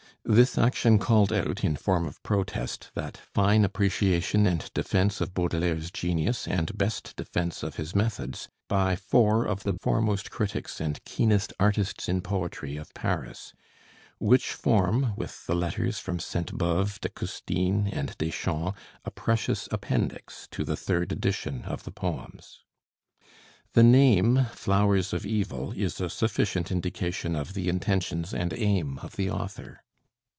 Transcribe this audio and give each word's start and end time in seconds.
This 0.23 0.55
action 0.55 0.99
called 0.99 1.33
out, 1.33 1.63
in 1.63 1.75
form 1.75 2.05
of 2.05 2.21
protest, 2.21 2.91
that 2.93 3.17
fine 3.17 3.65
appreciation 3.65 4.45
and 4.45 4.71
defense 4.75 5.19
of 5.19 5.33
Baudelaire's 5.33 5.89
genius 5.89 6.47
and 6.47 6.77
best 6.77 7.15
defense 7.15 7.63
of 7.63 7.77
his 7.77 7.95
methods, 7.95 8.47
by 8.67 8.95
four 8.95 9.45
of 9.45 9.63
the 9.63 9.73
foremost 9.81 10.29
critics 10.29 10.79
and 10.79 11.03
keenest 11.05 11.53
artists 11.59 12.07
in 12.07 12.21
poetry 12.21 12.77
of 12.77 12.93
Paris, 12.93 13.55
which 14.19 14.51
form, 14.51 15.13
with 15.17 15.47
the 15.47 15.55
letters 15.55 15.97
from 15.97 16.19
Sainte 16.19 16.55
Beuve, 16.55 16.99
de 17.01 17.09
Custine, 17.09 17.87
and 17.91 18.15
Deschamps, 18.19 18.77
a 19.03 19.09
precious 19.09 19.67
appendix 19.71 20.47
to 20.51 20.63
the 20.63 20.77
third 20.77 21.11
edition 21.11 21.63
of 21.63 21.83
the 21.83 21.91
poems. 21.91 22.63
The 23.73 23.81
name 23.83 24.45
'Flowers 24.51 25.13
of 25.13 25.25
Evil' 25.25 25.71
is 25.71 25.99
a 25.99 26.11
sufficient 26.11 26.71
indication 26.71 27.35
of 27.35 27.55
the 27.55 27.69
intentions 27.69 28.35
and 28.35 28.53
aim 28.53 28.99
of 28.99 29.15
the 29.15 29.31
author. 29.31 29.81